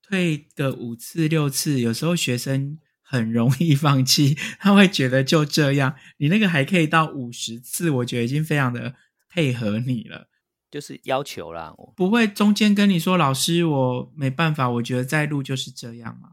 [0.09, 5.95] 退个五次六次，有时候学生很容易放弃， 他会觉得就这样。
[6.17, 8.95] 你那个还可以到五十次，我觉得已经非常的
[9.29, 10.27] 配合你了，
[10.71, 16.31] 就是要求啦，我不会中间跟你说老师我没办法，我觉得再录就是这样嘛。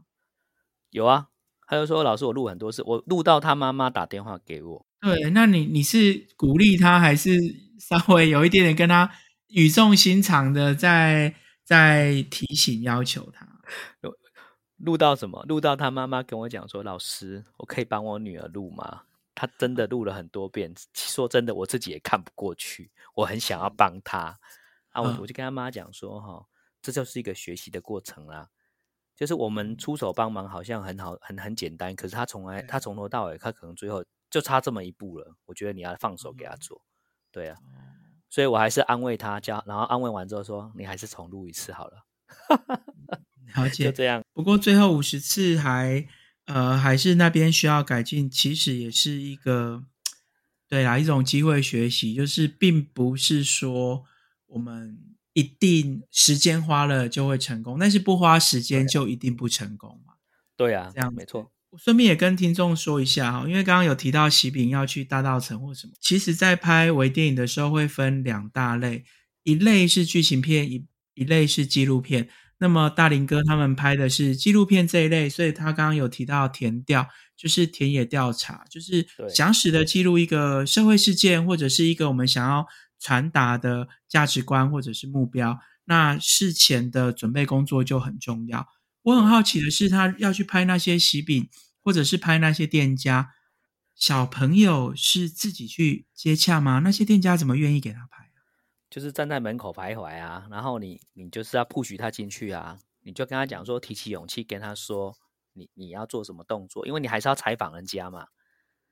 [0.89, 1.27] 有啊。
[1.69, 4.85] 他就说：“老师，我录很多次，我录到他妈妈打电话给我。
[5.01, 7.37] 对，那你你是鼓励他，还是
[7.77, 9.11] 稍微有一点点跟他
[9.49, 11.35] 语重心长的在
[11.65, 13.45] 在提醒要求他？
[14.77, 15.43] 录到什么？
[15.47, 19.03] 录到他妈妈跟我讲说：‘老师，我可以帮我女儿录吗？’
[19.33, 20.73] 她真的录了很多遍。
[20.93, 24.37] 说真的，我自己也看不过去，我很想要帮她
[24.91, 25.01] 啊！
[25.01, 26.45] 我嗯我就跟他妈讲说：‘哈，
[26.81, 28.49] 这就是一个学习的过程啦。’
[29.15, 31.95] 就是我们出手帮忙，好像很好，很很简单。
[31.95, 35.35] 可是他从来，他从头到尾，他可能最后就差这么一步了。
[35.45, 36.79] 我觉得你要放手给他做，
[37.31, 37.57] 对啊。
[38.29, 42.05] 所以我还是安慰他，叫然后安慰完之后说：‘你还是重录一次好了。
[43.55, 43.85] 了’解。
[43.85, 44.21] 就这样。
[44.33, 46.07] 不过最后五十次还
[46.45, 49.83] 呃还是那边需要改进，其实也是一个
[50.67, 54.03] 对啦一种机会学习，就是并不是说
[54.47, 54.97] 我们
[55.33, 60.13] 一定时间花了就会成功，但是不花时间就一定不成功嘛。
[60.55, 61.51] 对啊，这样没错。
[61.69, 69.03] 我顺便也跟听众说一下哈，因为刚刚有提到喜饼要去大道城或什么，其实在拍微电影的时候会分两大类，
[69.43, 72.29] 一类是剧情片，一一类是纪录片。
[72.59, 82.65] 那么大林哥他们拍的是纪录片这一类，所以他刚刚有提到田调，就是田野调查，就是对详实的记录一个社会事件或者是一个我们想要
[82.99, 85.59] 传达的价值观或者是目标。
[85.85, 88.67] 那事前的准备工作就很重要。
[89.03, 91.47] 我很好奇的是，他要去拍那些喜饼，
[91.81, 93.29] 或者是拍那些店家，
[93.95, 96.79] 小朋友是自己去接洽吗？
[96.83, 98.26] 那些店家怎么愿意给他拍啊？
[98.89, 105.15] 就是站在门口徘徊啊，然后你你就是要 push 他进去啊，你就跟他讲说，提起勇气跟他说，
[105.53, 108.27] 你你要做什么动作，因为你还是要采访人家嘛，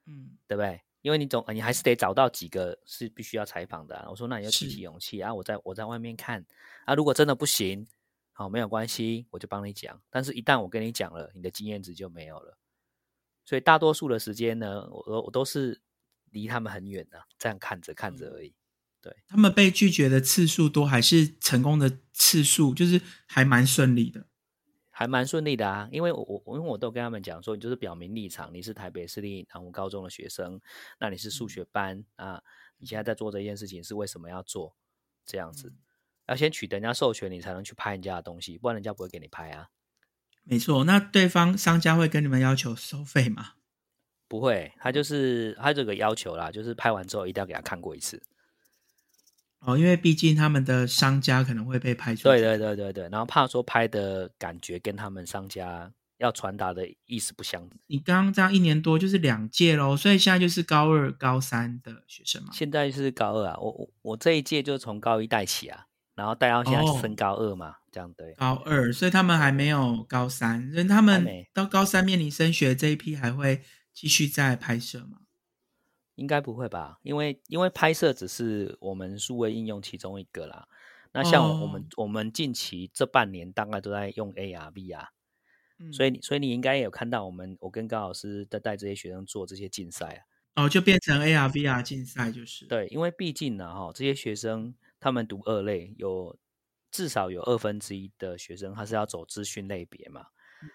[0.05, 0.81] 嗯，对不对？
[1.01, 4.08] 因为你总你还是得找到几个是必须要采访的、啊。
[4.10, 6.43] 我说那你要提起勇气啊，我在我在外面看
[6.84, 7.88] 啊，如果真的不行，
[8.34, 10.01] 好没有关系，我就帮你讲。
[10.10, 12.58] 但是一旦我跟你讲了，你的经验值就没有了。
[13.45, 15.79] 所以大多数的时间呢，我我我都是
[16.31, 18.55] 离他们很远的、这样看着看着而已。
[19.28, 24.26] 他们被拒绝的次数多，还是成功的次数，就是还蛮顺利的。
[24.89, 30.62] 还蛮顺利的啊，因为我我我因为我都跟他们讲说，你就是表明立场，你是台北市立南湖高中的学生，
[31.00, 32.41] 那你是数学班啊，
[32.78, 34.74] 你现在在做这件事情是为什么要做
[35.26, 35.74] 这样子？
[36.28, 39.68] 要先取得人家授权，你才能去拍人家的东西，不然人家不会给你拍啊。
[40.44, 43.56] 没错，那对方商家会跟你们要求收费吗？
[44.30, 48.24] 不会，他就是他这个要求啦，就是拍完之后一定要给他看过一次。
[49.65, 52.23] 哦，因为毕竟他们的商家可能会被拍出去。
[52.23, 57.78] 对对对对对，然后怕说拍的感觉跟他们商家要传达的意思不相同。
[57.88, 62.49] 你刚刚这样一年多就是两届喽，所以现在就是高二、高三的学生嘛。
[62.54, 68.34] 现在是高二啊，我我我这一届就从高一带起啊，然后带到现在哦升高二嘛，这样对。
[68.36, 73.62] 高二，所以他们还没有高三，所以他们到高三面临升学这一批还会
[73.93, 75.17] 继续在拍摄吗？
[76.15, 76.99] 应该不会吧？
[77.04, 80.67] 因为因为拍摄只是我们数位应用其中一个啦。
[81.12, 85.08] 那像我们、哦我们近期这半年大概都在用 AR、VR，
[85.93, 96.38] 所以你所以你应该也有看到我们我跟高老师在带这些学生做这些竞赛啊，哦，就变成 AR VR 竞赛就是对，因为毕竟呢哈，这些学生他们读二类有
[96.91, 100.28] 至少有二分之一的学生他是要走资讯类别嘛，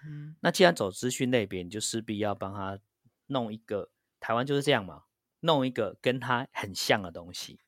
[0.07, 2.79] 嗯，那既然走资讯类别，你就势必要帮他
[3.26, 5.03] 弄一个台湾就是这样嘛，
[5.40, 7.61] 弄一个跟他很像的东西，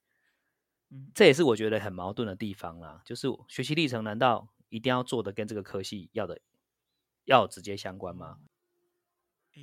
[0.90, 6.40] 嗯，这也是我觉得很矛盾的地方啦，就是学习历程难道一定要做的跟这个科系要的？
[7.24, 8.38] 要直接相关吗？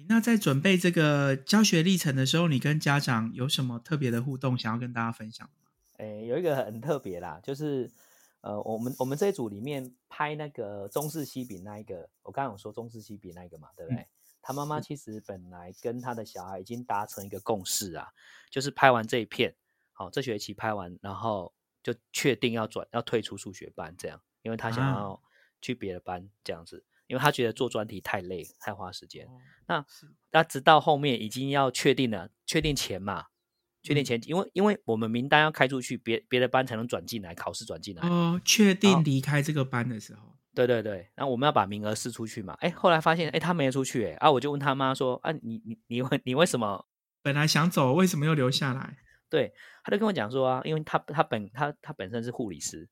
[0.08, 5.70] 那在准备这个教学历程的时候，你跟家长有什么特别的互动想要跟大家分享吗？
[5.98, 7.92] 诶，有一个很特别啦，就是
[8.40, 14.08] 呃，我们我们这一组里面拍那个中式西饼那一个，我刚刚有说中式西饼那一个嘛，对不对？
[14.42, 18.10] 他妈妈其实本来跟他的小孩已经达成一个共识啊，
[18.50, 19.56] 就是拍完这一片，
[19.94, 25.22] 好，这学期拍完，然后就确定要转要退出数学班这样，因为他想要
[25.62, 26.86] 去别的班这样子。
[27.08, 29.28] 因为他觉得做专题太累，太花时间。
[29.66, 29.84] 那
[30.30, 33.30] 那直到后面已经要确定了，确定钱嘛，
[33.82, 38.08] 确定前，因为因为我们名单要开出去，别别的班才能转进来，考试转进来。
[38.08, 42.54] 哦，确定离开这个班的时候，对对对，然后我们要把名额试出去嘛。
[42.60, 46.86] 哎，后来发现，哎，他没出去，哎，啊，我就问他妈说，啊，你你你为你为什么
[47.24, 48.98] 本来想走，为什么又留下来？
[49.30, 52.90] 对，他就跟我讲说啊，因为他他本他他本身是护理师。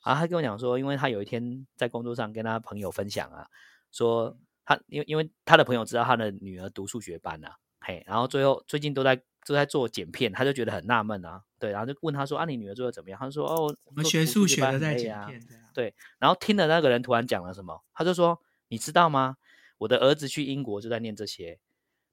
[0.00, 3.46] 啊，他跟我讲说，因为他有一天在工作上跟他朋友分享啊，
[3.92, 7.48] 说他因为因为他的朋友知道他的女儿读数学班呐，
[7.80, 13.18] 嘿，然后最后最近都在都在做剪片，他就觉得很纳闷啊，对，然后就问他说啊，你女儿做的怎么样？
[13.18, 15.40] 他说哦，我们学数学的在剪片，
[15.74, 19.36] 对，然后听的那个人突然讲了什么，他就说你知道吗？
[19.78, 21.58] 我的儿子去英国就在念这些，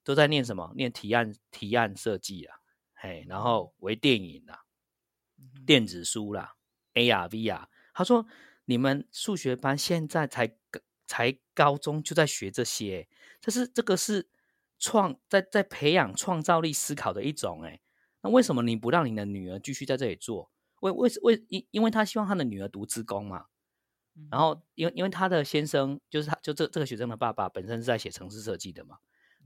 [0.04, 0.72] 都在念什么？
[0.76, 2.58] 念提案提案设计啊，
[2.96, 4.64] 嘿，然后微电影啊，
[5.66, 6.56] 电子书啦
[6.96, 7.66] ，AR VR。
[7.94, 8.26] 他说
[8.66, 10.56] ：“你们数学班现在才
[11.06, 13.08] 才高中就在学这些，
[13.42, 14.28] 这是这个是
[14.80, 17.62] 创在在培养创造力思考的一种。
[17.64, 17.80] 哎，
[18.24, 20.50] 那为什么你不让你的女儿继续在这里做？
[20.82, 23.46] 为为为因因为他希望他的女儿读职工嘛。
[24.32, 28.98] 然后因为因为他的先生就是他就这这个学生的爸爸本身是在写城市设计的嘛。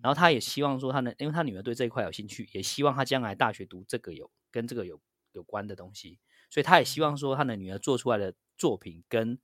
[0.01, 6.19] 然后他也希望说他能，因为他女儿对这一块有兴趣，也希望他将来大学读这个有跟这个有有关的东西。
[6.49, 9.39] 所以他也希望说他的女儿做出来的。”作品跟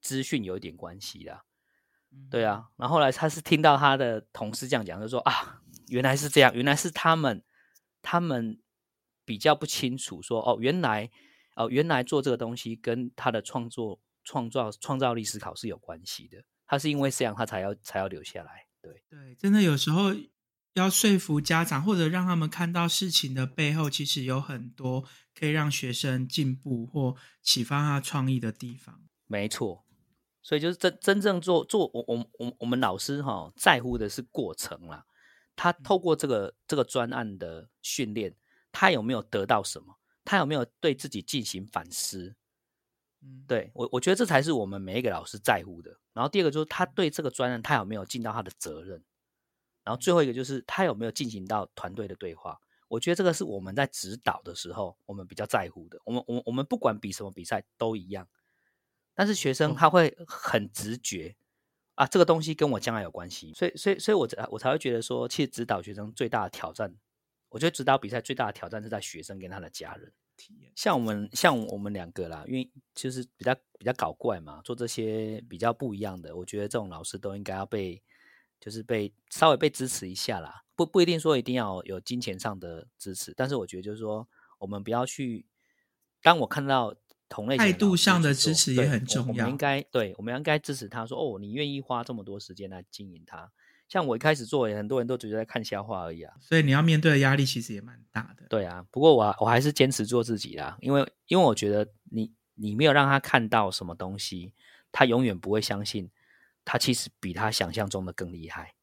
[0.00, 1.44] 资讯有一点关系啦，
[2.30, 2.68] 对啊。
[2.76, 7.42] 然后来他是听到他的同事这样讲，就说啊，原来是这样，原来是他们
[8.02, 8.60] 他们
[9.24, 11.10] 比较不清楚，说哦，原来
[11.56, 16.44] 哦，原来做这个东西跟他的创作、创造、创造力思考是有关系的。
[16.66, 18.66] 他是因为这样，他才要才要留下来。
[18.80, 20.14] 对对，真的有时候。
[20.74, 29.00] 要说服家长，或者让他们看到事情的背后，其实有很多可以让学生进步或启发他创意的地方。
[29.28, 29.83] 没错，
[30.44, 35.04] 所以就是真真正做做我我我我们老师哈在乎的是过程啦。
[35.56, 38.36] 他透过这个这个专案的训练，
[38.70, 39.98] 他有没有得到什么？
[40.24, 42.34] 他有没有对自己进行反思？
[43.22, 45.96] 嗯，对我我觉得这才是我们每一个老师在乎的。
[46.12, 49.02] 然后第二个就是他对这个专案，他有没有尽到他的责任？
[49.82, 52.58] 然后最后一个就是他有没有进行到团队的对话？
[52.88, 55.98] 我觉得这个是我们在指导的时候，我们比较在乎的。
[56.04, 58.28] 我们我我们不管比什么比赛都一样，
[59.14, 61.34] 但是学生他会很直觉
[61.94, 63.52] 啊，这个东西跟我将来有关系。
[63.54, 66.94] 所以所以所以我才我才会觉得说，其实指导学生最大的挑战，
[67.48, 70.72] 我觉得指导比赛最大的挑战是在学生跟他的家人体验。
[70.74, 78.02] 像我们像我们两个啦，因为就是比较比较搞怪嘛，做这些比较不一样的，我觉得这种老师都应该要被。
[78.60, 84.26] 就是被稍微被支持一下啦，不不一定说一定要有金钱上的支持，但是我觉得就是说，
[84.58, 85.44] 我们不要去。
[86.22, 86.94] 当我看到
[87.34, 93.50] 同类态度上的支持也很重要，我们应该对，我们应该支持他说哦，你愿意花这么多时间来经营它。
[93.88, 96.32] 像我一开始做，很多人都只是在看笑话而已啊。
[96.40, 98.46] 所以你要面对的压力其实也蛮大的。
[98.48, 104.52] 对啊，不过我我还是坚持做自己啦，因为因为我觉得你你没有让他看到什么东西，
[104.92, 106.08] 他永远不会相信。
[106.64, 108.74] 他其实比他想象中的更厉害。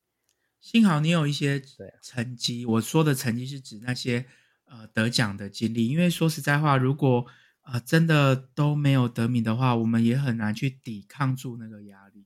[0.59, 1.59] 幸好你有一些
[1.99, 4.25] 成绩，我说的成绩是指那些
[4.65, 5.87] 呃得奖的经历。
[5.87, 7.25] 因为说实在话，如果
[7.63, 12.25] 呃真的都没有得名的话，我们也很难去抵抗住那个压力。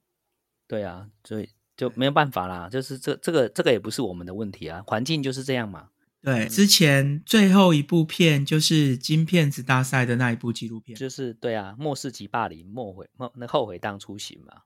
[0.67, 2.69] 对啊，所以就没有办法啦。
[2.69, 5.89] 就是这这个这个也不是我们的问题啊，环境就是这样嘛。
[6.21, 14.63] 对，之前最后一部片就是金片子大赛的那一部纪录片，就是对啊，末世级霸凌，末悔莫那后悔当初行嘛。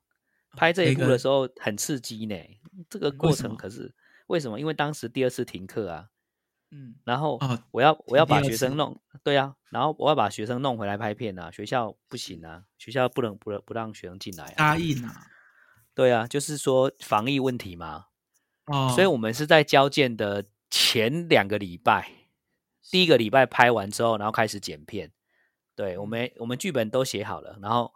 [0.56, 2.36] 拍这一部的时候很刺激呢，
[2.90, 3.94] 这个过程可是
[4.28, 4.58] 为什么？
[4.58, 6.08] 因为当时第二次停课啊，
[6.72, 7.40] 嗯，然后
[7.72, 15.28] 我要我要把学生弄，对啊，然后我要把学生弄回来拍片啊，学校不行啊，学校不能不不让学生进来，答应啊，
[15.96, 18.06] 对啊，就是说防疫问题嘛。
[18.66, 22.12] 哦，所以我们是在交件的前两个礼拜，
[22.92, 25.12] 第一个礼拜拍完之后，然后开始剪片。
[25.76, 27.92] 对我们，我们剧本都写好了，然后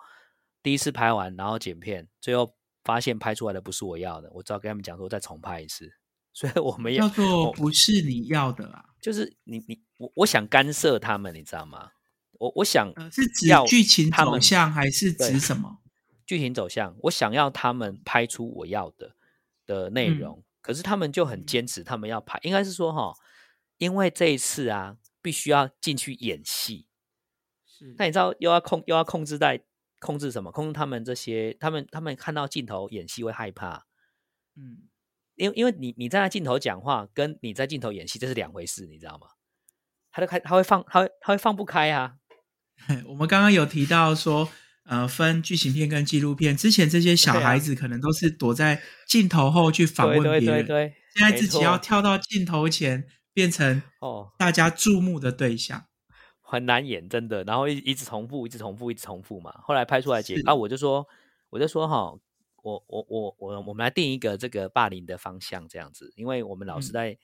[0.64, 5.92] 第一次拍完，然后剪片，最后发现拍出来的不是我要的，我只好跟他们讲说再重拍一次。
[6.34, 11.92] 所以我们也叫做不是你要的啊，就是你你我我想干涉他们，你知道吗？
[12.40, 15.78] 我我想呃是指要剧情走向还是指什么？
[16.26, 19.16] 剧情走向，我想要他们拍出我要的
[19.66, 23.14] 的内嗯容，可是他们就很坚持，他们要拍，应该是说哈，
[23.78, 26.88] 因为这一次啊，必须要进去演戏，
[27.66, 29.64] 是那你知道又要控又要控制在
[30.00, 30.52] 控制什么？
[30.52, 33.86] 控制他们这些，他们他们看到镜头演戏会害怕，
[34.56, 34.90] 嗯，
[35.36, 39.28] 因为因为你你在那镜头讲话，跟你在镜头演戏这是两回事，你知道吗？
[40.12, 42.16] 他都开他会放他会他会放不开啊，
[43.08, 44.48] 我们刚刚有提到说，
[44.86, 46.56] 呃，分剧情片跟纪录片。
[46.56, 54.34] 之前这些小孩子可能都是躲在镜头后去访问别人，对对，现在自己要跳到镜头前，变成哦。
[54.38, 55.86] 大家注目的对象。
[56.42, 57.44] 很难演，真的。
[57.46, 59.52] 然后一一直重复，一直重复，一直重复嘛。
[59.64, 61.08] 后来拍出来结果啊，我就说，
[61.50, 62.14] 我就说哈，
[62.64, 67.18] 我我我我我们来定一个这个霸凌的方向，这样子，因为我们老师嗯在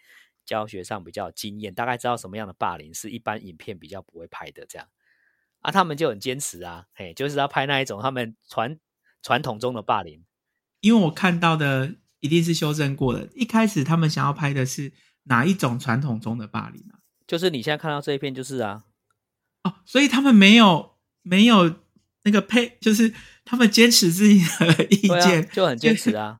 [0.46, 4.88] 教学上比较有经验，大概知道什么样的霸凌是一般影片比较不会拍的，这样
[5.62, 8.80] 啊，他们就很坚持啊，嘿，就是要拍那一种他们传
[9.22, 10.24] 传统中的霸凌。
[10.82, 13.28] 因为我看到的一定是修正过的。
[13.34, 17.00] 一开始他们想要拍的是哪一种传统中的霸凌啊？
[17.28, 18.86] 就是你现在看到这一片，就是啊，
[19.64, 21.76] 哦，所以他们没有没有
[22.24, 23.14] 那个配，就是
[23.46, 26.38] 他们坚持自己的意见，，就很坚持啊。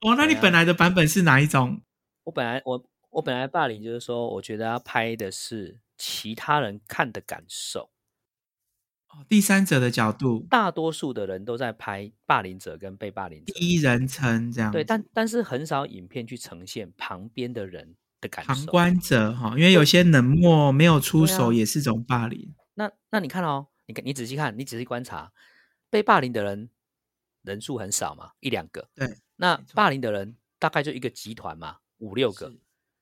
[0.00, 1.80] 哦，那你本来的版本是哪一种？
[2.24, 7.90] 我本来我我本来霸凌就是说，我觉得要拍的是其他人看的感受。
[9.08, 14.76] 哦，第三者的角度，大多数的人都在拍霸凌者跟被霸凌者，第一人称这样子。
[14.76, 18.52] 对，但但是很少影片去呈现旁边的人的感受。
[18.52, 22.54] 旁观者哈，因为有些冷漠没有出手也是种霸凌。
[22.74, 25.32] 那那你看哦，你看你仔细看，你仔细观察，
[25.90, 26.70] 被霸凌的人
[27.42, 28.88] 人数很少嘛，一两个。
[28.94, 32.54] 对，那霸凌的人大概就一个集团嘛，五六个。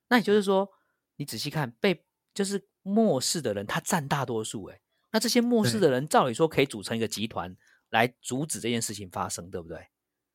[0.08, 0.70] 那也就是说，
[1.16, 4.64] 你仔细看，被就是漠视的人，他占大多数。
[4.66, 7.56] 诶，那这些漠视的人，照理说可以组成一个集团
[7.90, 9.88] 来阻止这件事情发生，对不对？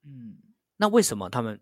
[0.03, 0.37] 嗯，
[0.77, 1.59] 那为什么他们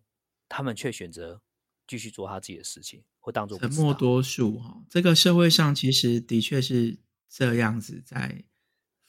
[0.48, 1.42] 他们却选择
[1.88, 4.00] 继续做他自己的事情，或当做沉默多？
[4.16, 8.46] 多数哈，这个社会上其实的确是这样子在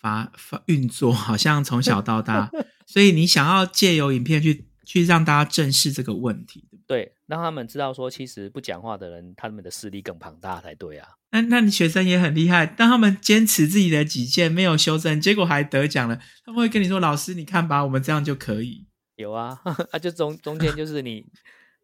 [0.06, 2.48] 发发运作，好像从小到大，
[2.86, 7.04] 所以你想要借由影片去去让大家正视这个问题，对不对？
[7.04, 11.08] 对，让他们知道说，其实不讲话的人，他们的势力更庞大才对啊。
[11.30, 18.86] 那那你学生也很厉害，当他们坚持自己的己见，没有修正，结果还得奖了，他们会跟你说：“老师，你看吧，我们这样就可以。
[19.16, 21.26] 有啊， 啊，就中中间就是你，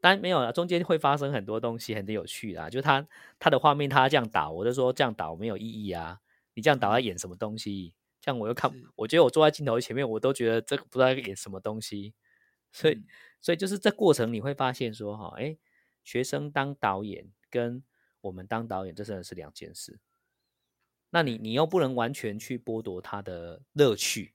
[0.00, 2.70] 当然没有了，中间会发生很多东西，很有趣的、啊。
[2.70, 3.04] 就他
[3.40, 6.18] 他的画面，他这样导，我就说这样导没有意义啊。
[6.54, 7.94] 你这样导在演什么东西？
[8.22, 12.14] 这样我又看是，我觉得我坐在镜头前面，我都觉得这个不知道在演什么东西。
[12.70, 13.04] 所以，嗯
[13.42, 15.58] 所以就是这过程你会发现说，哈，哎，
[16.04, 17.82] 学生当导演跟
[18.20, 19.98] 我们当导演，这真的是两件事。
[21.10, 24.32] 那你你又不能完全去剥夺他的乐趣，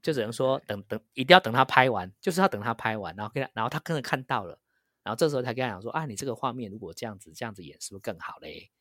[0.00, 4.58] 就只能说等等，一定要等他拍完，就是要等他拍完，然后跟他，然后他可能看到了，
[5.02, 8.72] 然后这时候才跟他讲说啊，你这个画面如果这样子这样子演，是不是更好嘞？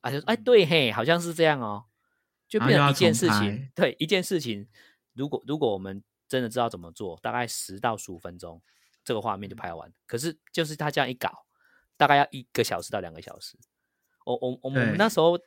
[0.00, 1.86] 啊，就说哎，嗯对嘿，好像是这样哦，
[2.48, 4.66] 就变成一件事情拍，对，一件事情，
[5.14, 8.60] 如果如果我们真的知道怎么做，大概十到十五分钟，
[9.04, 9.92] 这个画面就嗯拍完。
[10.06, 11.46] 可是就是他这样一搞，
[11.96, 13.56] 大概要一个小时到两个小时。
[14.24, 15.38] 我我我们那时候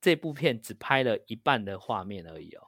[0.00, 2.62] 这部片只拍了一半的画面而已哦，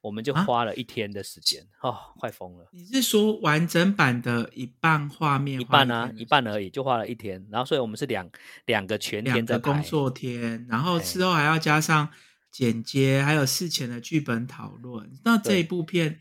[0.00, 2.68] 我们就啊花了一天的时间、哦，快疯了。
[2.72, 5.60] 你是说完整版的一半画面？
[5.60, 7.46] 一半啊，一半而已，就花了一天。
[7.50, 8.28] 然后，所以我们是两
[8.66, 9.60] 两个全天在拍。
[9.60, 12.10] 个工作天，然后哎之后还要加上
[12.54, 15.18] 剪接，还有事前的剧本讨论。
[15.24, 16.20] 那这一部片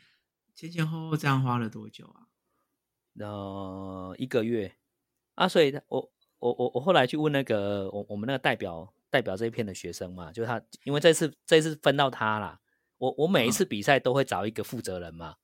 [0.55, 2.25] 前前后后这样花了多久啊？
[3.19, 4.73] 呃，一个月
[5.35, 12.59] 啊，所以我我我我后来去问那个我我们那个代表代表这一片的学生嘛，就他，因为这次这次分到他啦，
[12.97, 15.35] 我我每一次比赛都会找一个负责人嘛，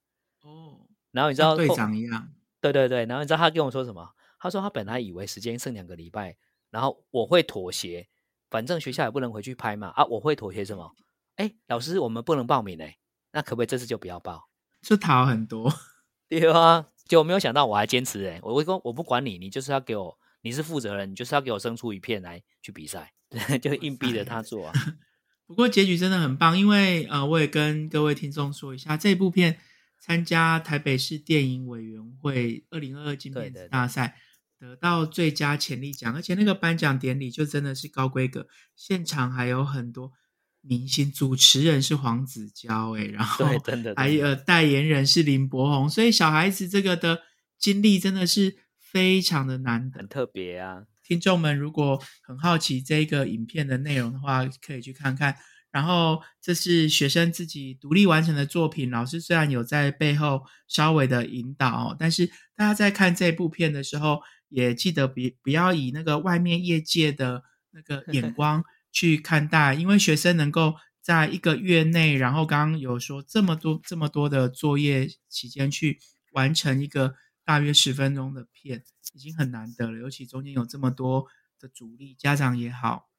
[0.42, 4.16] 哦，然后你知道像队长一样，对对对，然后你知道他跟我说什么？
[4.40, 6.36] 他说他本来以为时间剩两个礼拜，
[6.72, 8.10] 然后我会妥协，
[8.50, 10.96] 反正学校也不能回去拍嘛，啊，我会妥协什么？
[11.36, 12.98] 哎，老师，我们不能报名哎，
[13.32, 14.50] 那可不可以这次就不要报？
[14.82, 15.74] 就讨很多。
[16.28, 23.14] 对啊，结果没有想到我还坚持哎，我会说我不管你，你就是要给我，你是负责人，你就是要给我生出一片来去比赛，
[23.62, 24.74] 就硬逼着他做啊。
[25.48, 29.58] 不过结局真的很棒，因为呃，我也跟各位听众说一下，这部片
[30.00, 34.16] 参加台北市电影委员会二零二二金片子大赛，
[34.60, 38.46] 得到最佳潜力奖，而且那个颁奖典礼就真的是高规格，
[38.76, 40.12] 现场还有很多
[40.62, 47.22] 明星，主持人是黄子佼，哎，然后真的还有代言人是林柏宏，所以小孩子这个的
[47.58, 50.84] 经历真的是非常的难得，很特别啊。
[51.02, 55.36] 听众们如果很好奇这个影片的内容的话，可以去看看。
[55.72, 76.00] 然后这是学生自己独立完成的作品，老师虽然有在背后稍微的引导，但是大家在看这部片的时候，也记得别不要以那个外面业界的那个 眼光去看待，因为学生能够在一个月内，然后刚刚有说这么多这么多的作业期间去
[76.34, 78.84] 完成一个大约十分钟的片。
[79.16, 81.26] 已经很难得了，尤其中间有这么多
[81.60, 83.10] 的阻力，家长也好，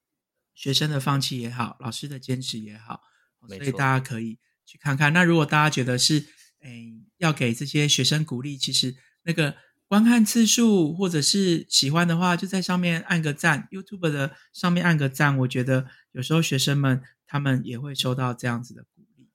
[0.54, 3.00] 学生的放弃也好，老师的坚持也好，
[3.48, 5.12] 所以大家可以去看看。
[5.12, 6.24] 那如果大家觉得是，
[6.60, 6.70] 哎，
[7.16, 9.56] 要给这些学生鼓励，其实那个
[9.90, 15.36] 观看次数或者是喜欢的话，就在上面按个赞，YouTube 的上面按个赞。
[15.38, 19.28] 我觉得有时候学生们他们也会收到这样子的鼓励，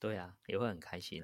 [0.00, 1.22] 对啊，也会很开心。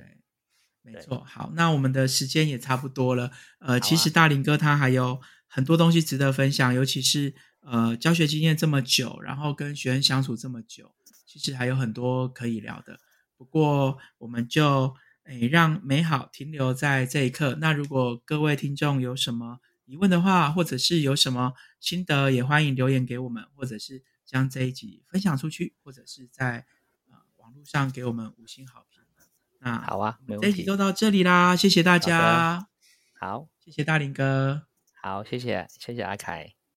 [0.82, 3.32] 没错，好，那我们的时间也差不多了。
[3.58, 10.94] 呃，其实大林哥他还有很多东西值得分享，尤其是呃教学经验这么久，然后跟学生相处这么久，
[11.26, 13.00] 其实还有很多可以聊的。
[13.36, 14.94] 不过我们就
[15.28, 17.56] 诶让美好停留在这一刻。
[17.60, 26.66] 那如果各位听众有什么疑问的话，或者是有什么心得，也欢迎留言给我们，或者是将这一集分享出去，或者是在
[27.08, 28.98] 呃网络上给我们五星好评。
[29.60, 32.68] 那好啊，这一集就到这里啦，谢谢大家。
[33.18, 34.68] 好，谢谢大林哥。
[35.02, 36.57] 好，谢谢，谢谢阿凯。